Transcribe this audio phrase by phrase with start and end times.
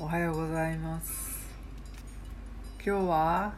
[0.00, 1.48] おはようございます。
[2.86, 3.52] 今日は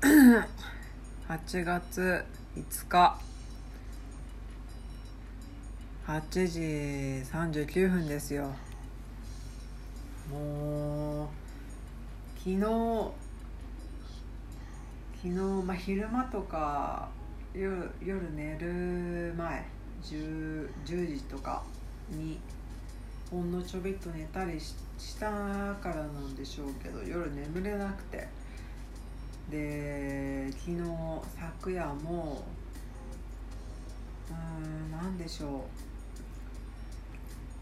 [1.28, 2.24] 8月
[2.56, 3.18] 5日。
[6.06, 6.60] 8時
[7.30, 8.54] 39分ですよ。
[10.30, 11.28] もう
[12.38, 12.60] 昨日
[15.22, 15.30] 昨日、
[15.66, 17.10] まあ、昼間とか
[17.52, 19.62] 夜夜寝る前
[20.02, 21.62] 10, 10時とか
[22.08, 22.40] に
[23.32, 24.74] ほんのちょびっと寝たりし
[25.18, 25.30] た
[25.76, 28.28] からなんでしょうけど夜眠れなくて。
[29.50, 30.78] で昨日
[31.38, 32.44] 昨夜も
[34.30, 34.36] うー
[34.66, 35.64] ん何でしょ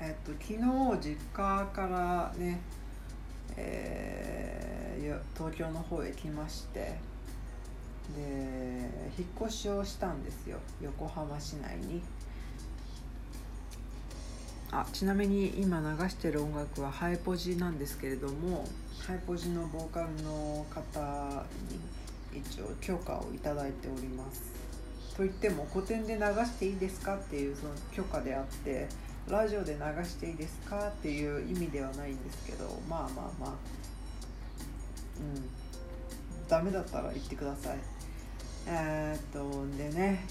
[0.00, 0.02] う。
[0.02, 0.60] えっと昨日
[1.00, 2.60] 実家からね、
[3.56, 6.98] えー、東京の方へ来まして。
[8.16, 10.58] で引っ越しをしたんですよ。
[10.80, 12.02] 横浜市内に。
[14.72, 18.64] あちなみに今流してる音楽はハイポジなんですけれども
[19.04, 21.44] ハイポジのボーカルの方
[22.32, 24.52] に一応許可をいただいております。
[25.16, 28.88] と言っても古典で流していいですかっていうその許可であって
[29.28, 33.50] ラジオで流していいですかっていう意味ではないんですけどまあまあまあ
[35.18, 35.60] うん。
[36.48, 37.78] ダメだったら言ってください。
[38.66, 40.24] えー、っとでね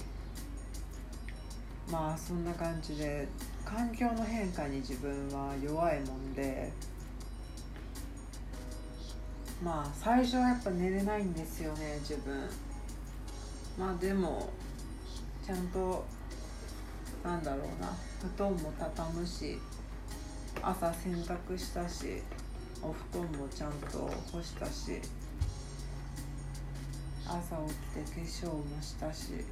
[1.90, 3.26] まあそんな感じで
[3.64, 6.70] 環境の変化に自分は弱いもんで
[9.62, 12.48] まあ最初はやっぱ寝れないんですよね自分。
[13.78, 14.50] まあでも
[15.46, 16.04] ちゃんと
[17.24, 17.92] なんだろうな
[18.34, 19.58] 布団も畳むし
[20.62, 22.22] 朝洗濯したし
[22.82, 25.00] お布団もちゃんと干したし
[27.26, 27.56] 朝
[27.94, 29.44] 起きて化粧もしたし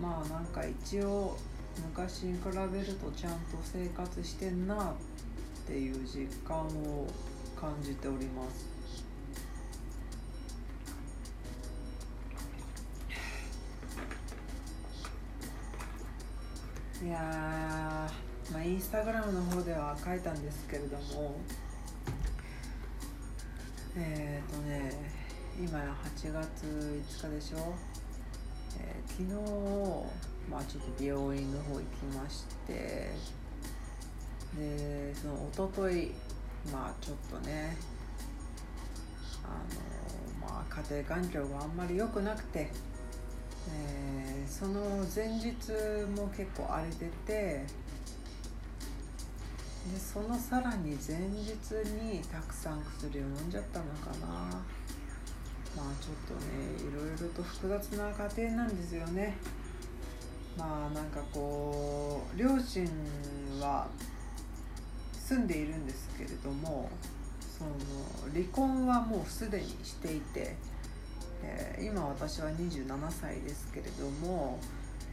[0.00, 1.36] まあなんか一応
[1.88, 4.94] 昔に比べるとちゃんと生活してんなっ
[5.66, 7.06] ていう実感を
[7.58, 8.72] 感じております。
[17.04, 17.18] いや
[18.52, 21.34] まあインスタグラムの方では書いたんですけれども
[23.96, 24.92] えっ、ー、とね
[25.60, 27.74] 今や8月5日でしょ、
[28.78, 33.10] えー、昨日まあ、ちょっと病院の方行きまして
[34.56, 36.12] でその一昨日
[36.70, 37.76] まあちょっとね
[39.44, 39.48] あ
[40.44, 42.70] の、まあ、家庭環境があんまり良くなくて、
[43.70, 44.80] えー、その
[45.14, 45.54] 前日
[46.14, 47.32] も結構荒れてて
[49.90, 51.48] でそのさらに前日
[52.00, 54.62] にたくさん薬を飲んじゃったのかな。
[55.76, 59.36] まあちょっとねいろいろと複雑な家庭なんですよね。
[60.56, 62.86] まあなんかこう両親
[63.60, 63.88] は
[65.14, 66.90] 住んでいるんですけれども
[67.40, 67.70] その
[68.32, 70.56] 離婚はもうすでにしていて、
[71.42, 74.58] えー、今私は27歳ですけれども、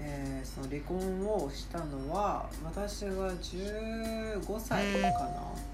[0.02, 0.98] えー、その離婚
[1.28, 5.69] をしたのは私が15歳かな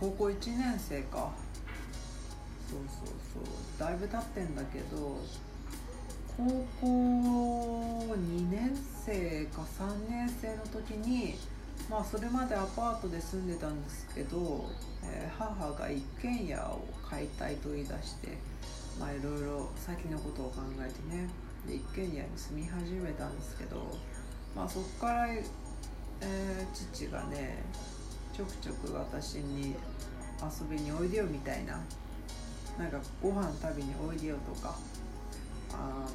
[0.00, 1.30] 高校1年生か。
[2.68, 3.62] そうそうそう。
[3.78, 5.18] だいぶ経ってんだけど
[6.36, 6.44] 高
[6.80, 8.72] 校2年
[9.04, 11.34] 生か3年生の時に
[11.90, 14.64] まあそれまでアパートで住んでたんですけど、
[15.04, 18.38] えー、母が一軒家を買いたいと言い出して
[19.00, 21.28] まあいろいろ先のことを考えてね
[21.66, 23.82] で一軒家に住み始めたんですけど
[24.54, 27.64] まあそこから、えー、父がね
[28.32, 29.74] ちょくちょく私に
[30.40, 31.78] 遊びにおいでよみたいな。
[32.78, 34.76] なんかご飯食べにおいでよとか。
[35.74, 36.06] あ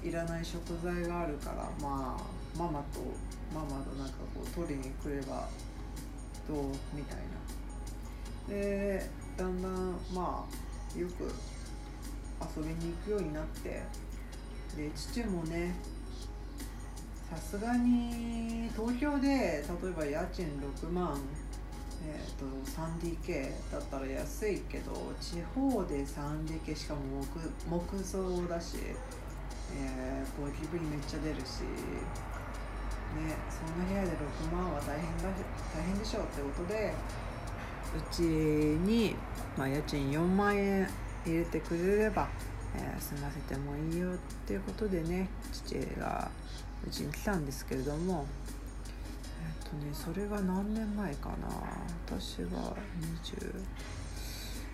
[0.00, 3.00] といらない食材があるからまあママと
[3.54, 5.48] ママとなんかこう取りに来れば
[6.48, 6.56] どう？
[6.94, 7.18] みたい
[8.48, 8.54] な。
[8.54, 10.44] でだんだんま
[10.96, 11.32] あよく
[12.56, 13.82] 遊びに行くようになって。
[14.76, 15.74] で父もね
[17.32, 20.46] さすがに東京で例えば家賃
[20.84, 21.18] 6万
[22.04, 27.24] えーと、3DK だったら安いけど地方で 3DK しかも
[27.68, 28.78] 木木造だし、
[29.72, 35.30] えー、ゴキブリめっちゃ出るし、ね、そんな部屋で6万は大変だ
[35.72, 36.92] 大変でしょうってことで
[37.96, 39.14] うちに、
[39.56, 40.88] まあ、家賃4万円
[41.24, 42.28] 入れてくれれば、
[42.76, 46.28] えー、済ませてもいいよっていうことでね父が
[46.86, 48.26] うちに来たんですけれども
[49.42, 51.36] えっとねそれが何年前かな。
[52.06, 52.76] 私が
[53.22, 53.54] 20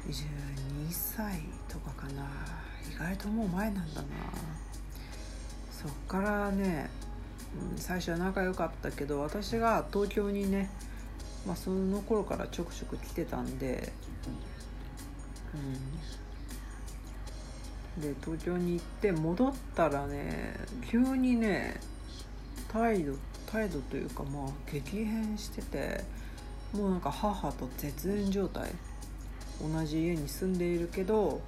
[0.08, 2.22] 22歳とかかな。
[2.90, 4.08] 意外ともう前なんだな。
[5.70, 6.90] そっからね
[7.55, 10.70] うん、最初は仲良かったけど私が東京にね、
[11.46, 13.93] まあ、その頃からちょくちょく来てたんで、
[17.96, 20.55] うん、で東京に行って戻ったらね
[20.90, 21.81] 急にね
[22.73, 23.15] 態度
[23.50, 26.05] 態度というかまあ激変してて
[26.73, 28.73] もうなんか母と絶縁状態。
[29.61, 31.41] 同じ家に住んでいるけど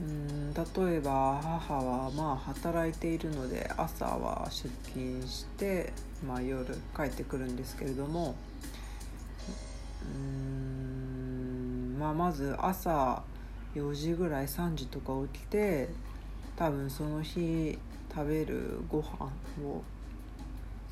[0.00, 0.62] うん例
[0.96, 5.92] えば母はまあ働いているので朝は出勤して、
[6.26, 8.34] まあ、夜帰ってくるんですけれども
[10.02, 13.22] うんまあまず朝
[13.74, 15.88] 4時ぐらい3時とか起きて
[16.56, 17.78] 多分その日
[18.14, 19.26] 食べるご飯
[19.64, 19.82] を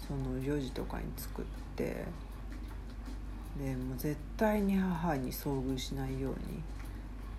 [0.06, 1.44] その4時とかに作っ
[1.76, 2.04] て
[3.58, 6.62] でもう絶対に母に遭遇しないように。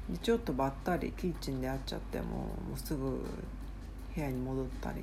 [0.09, 3.23] でちょっとばったりキッチンで会っちゃってももうすぐ
[4.15, 5.01] 部屋に戻ったり。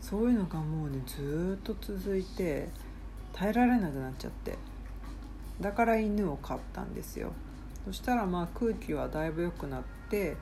[0.00, 2.68] そういうのがもうねずっと続いて
[3.32, 4.56] 耐えられなくなっちゃって。
[5.60, 7.32] だから犬を飼ったんですよ。
[7.84, 10.36] そしたらまあ空気はだいぶ良くなって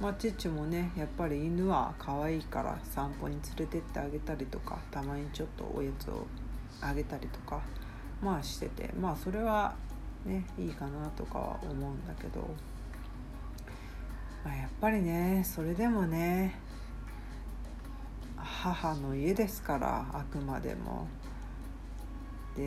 [0.00, 6.26] まあ父もねやっぱり犬は可愛いから散歩に連れてってあげたりとかたまにちょっとおやつを
[6.80, 7.60] あげたりとか
[8.22, 9.74] まあしててまあそれは
[10.24, 12.48] ねいいかなとかは思うんだけど
[14.44, 16.58] まあ、やっぱりねそれでもね
[18.36, 21.06] 母の家ですからあくまでも。
[22.56, 22.66] で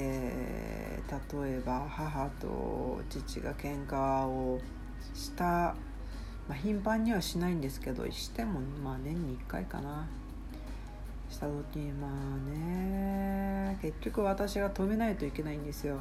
[1.33, 4.59] 例えば母と父が喧嘩を
[5.13, 5.75] した、
[6.47, 10.07] まあ、頻繁にはしないんですけどしてもまあ年に1回かな。
[11.29, 15.99] した時まあね結局私が止めないといけないんですよ。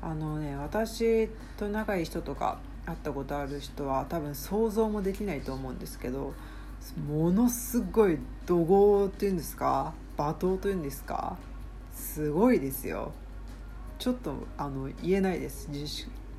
[0.00, 6.32] あのね私と仲いい人とか会ったことある人は多分想像もできないと思うんですけど
[7.08, 11.36] ものすごい怒号っていうんですか罵倒というんですか
[11.92, 13.12] すごいですよ。
[13.98, 15.68] ちょっとあの言えないです。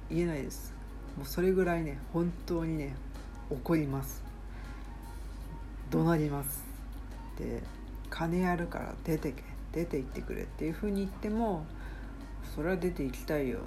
[0.09, 0.73] 言えないです。
[1.17, 2.95] もうそれぐらいね本当にね
[3.49, 4.23] 怒ります。
[5.89, 6.63] 怒鳴ります。
[7.37, 7.63] で
[8.09, 9.43] 金あるから出てけ。
[9.71, 11.63] 出て行ってくれっていうふうに言っても
[12.55, 13.59] それは出て行きたいよ。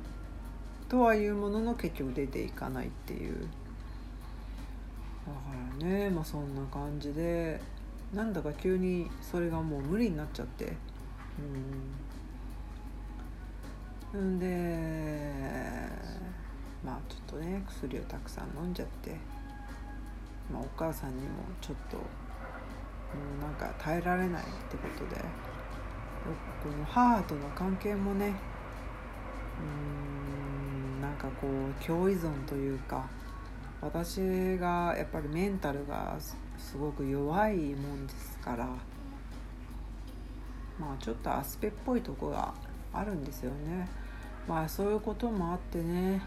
[0.89, 3.47] とはいうものの結局出ていかないっていう。
[5.25, 5.41] だか
[5.81, 7.61] らねまあそんな感じで
[8.13, 10.73] なんだか急にそれがもう無理になっちゃって。
[14.15, 14.37] うん。
[14.37, 15.33] んで
[16.85, 19.17] まあちょっとね薬をたくさん飲んじゃって、
[20.51, 22.03] まあ、お母さんにもちょっとも、
[23.39, 25.21] う、なんか耐えられないってことで
[26.63, 28.35] この母との関係もね
[29.61, 33.09] うんなんかこう共依存というか
[33.81, 34.21] 私
[34.59, 36.17] がやっぱりメンタルが
[36.57, 38.67] すごく弱いもんですから
[40.79, 42.55] まあちょっとアスペっぽいとこが
[42.93, 43.89] あるんですよね。
[44.49, 46.21] まあそういうこともあってね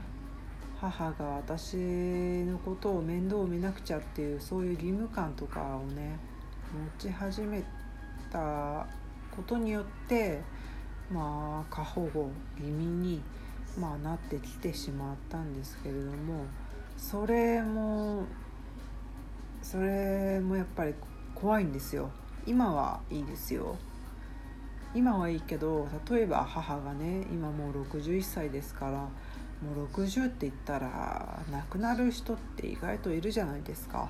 [0.90, 6.20] 母が私のことを面倒を見なくちゃっていうそういう義務感とかをね
[7.00, 7.64] 持ち始め
[8.32, 8.86] た
[9.36, 10.42] ことによって
[11.12, 13.22] まあ過保護気味に
[13.78, 16.46] まあ、なってきてしまったんですけれども
[16.98, 18.24] それも
[19.62, 20.94] それもやっぱり
[21.34, 22.12] 怖いんですよ。
[22.46, 23.76] 今はいいですよ。
[24.94, 29.10] 今はいいけど例えば母がね今もう61歳ですから
[29.62, 34.10] もう60って言ったら亡くなる人って意外といるじゃないですか。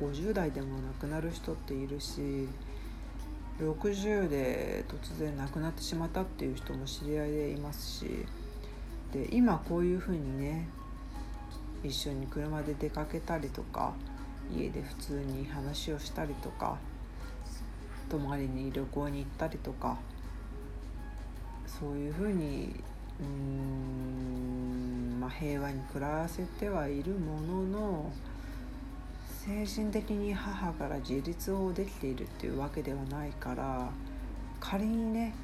[0.00, 2.48] もう50代でも亡くなる人っているし
[3.58, 8.24] 60で突然亡くなってしまったっていう人も知り合いでいますし
[9.12, 10.68] で今こういうふうにね
[11.82, 13.92] 一緒に車で出かけたりとか
[14.52, 16.78] 家で普通に話をしたりとか
[18.08, 19.98] 泊まりに旅行に行ったりとか
[21.66, 22.74] そういうふうに
[23.20, 28.12] うん、まあ、平和に暮らせてはいるものの
[29.26, 33.90] 精神的に母から自立をできているっていうわけではないから
[34.58, 35.34] 仮にね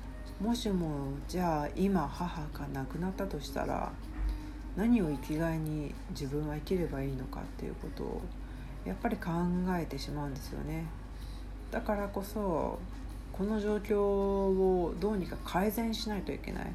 [0.41, 3.93] もしもじゃあ今母が亡くなったとしたら
[4.75, 8.23] 何を生きがいに自分は生きればいいのかっていうことを
[8.87, 9.31] やっぱり考
[9.79, 10.87] えてしまうんですよね。
[11.71, 12.79] だからこそ
[13.33, 16.73] この状況をどうにか改善しないといけない。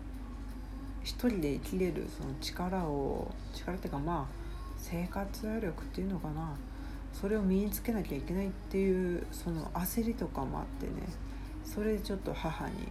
[1.05, 4.33] 一人で生きれるその力を力っていうかまあ
[4.77, 6.57] 生活力っていうのかな。
[7.13, 10.93] それを身につけなきゃいけないっていうその焦りとかもあってね。
[11.63, 12.89] それでちょっと母に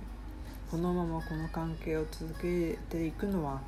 [0.71, 3.61] このままこの関係を続けていくのは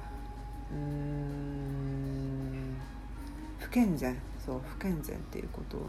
[0.72, 2.76] うーん
[3.58, 4.16] 不健全。
[4.44, 5.86] そう不健全っていうことをね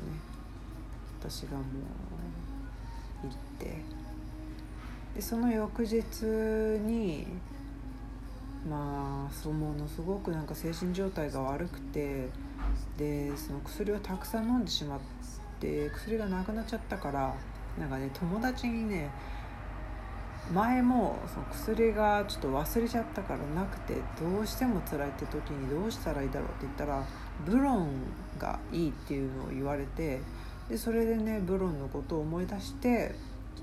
[1.21, 1.63] 私がもう
[3.23, 3.83] 言って。
[5.15, 7.27] でその翌日に
[8.69, 12.29] まあそうものすごくなんか精神状態が悪くて
[12.97, 14.99] でその薬をたくさん飲んでしまっ
[15.59, 17.35] て薬がなくなっちゃったから
[17.79, 19.09] なんかね友達にね
[20.53, 27.05] 前もその薬がちょっと忘れちゃったからなくてどうしても辛いって時にどうしたらいいだろうって言ったら
[27.45, 27.89] ブロン
[28.39, 30.21] がいいっていうのを言われて
[30.69, 33.13] でそれでねブロンのことを思い出して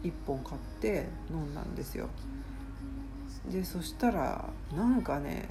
[0.02, 2.08] 1本買って飲んだんですよ。
[3.50, 5.48] でそしたらなんかね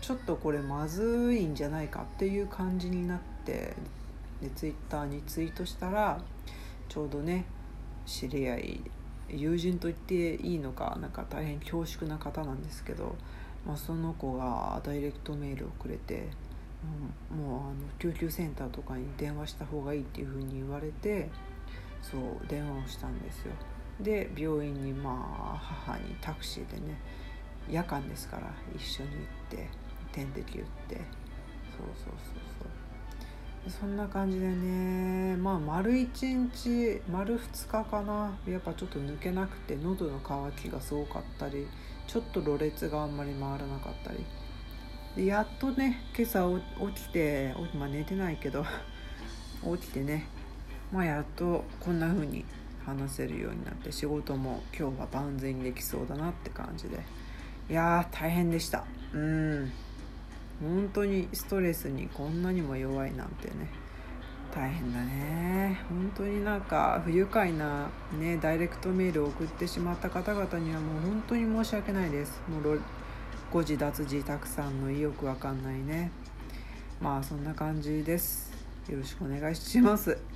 [0.00, 3.74] ちょっとこれまずいんじゃないかっていう感じになって
[4.42, 6.20] でツイッターにツイートしたら
[6.88, 7.46] ちょうどね
[8.04, 8.80] 知り合い
[9.30, 13.16] 友人と言っていいのかなんか大変恐縮な方なんですけど、
[13.66, 16.28] まあ、その子がダイレクトメールをくれて、
[17.32, 21.30] うん、もうあの救急センターとかに電話した方がいいっていうふうに言われて
[22.02, 23.52] そう電話をしたんですよ。
[24.00, 25.10] で病院にま
[25.54, 26.98] あ母にタクシーでね
[27.70, 29.20] 夜間ですから一緒に行っ
[29.50, 29.68] て
[30.12, 32.16] 点滴打ってそうそうそう
[32.60, 32.84] そう。
[33.66, 38.36] そんな感じでねまあ丸1日丸2日かな。
[38.46, 41.66] やっぱちょっと抜けなくて喉の渇きがすごかったり
[42.06, 44.24] ちょっとろれつがあんまり回らなかったり。
[45.16, 46.50] でやっとね今朝
[46.94, 48.66] 起きてまあ寝てないけど
[49.78, 50.26] 起きてね
[50.92, 52.44] まあやっとこんな風に
[52.86, 56.98] 話せるようになって仕事も今日は万全にできそうだなって感じで。
[57.70, 58.84] いやー大変でした。
[59.12, 59.72] うん。
[60.60, 63.68] 本当にストレスにこんなにも弱いなんてね。
[64.54, 65.80] 大変だね。
[65.88, 72.40] 本当になんか不愉快なねダイレクトメールを送ってしまった方々にはもう本当に申し訳ないです。
[72.48, 72.80] もう
[73.52, 76.10] 誤字脱字たくさんの意欲わかんないね。
[77.00, 78.52] まあそんな感じです。
[78.88, 80.33] よろしくお願いします。